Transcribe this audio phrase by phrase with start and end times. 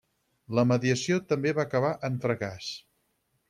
[0.59, 2.75] La mediació també va acabar en fracàs.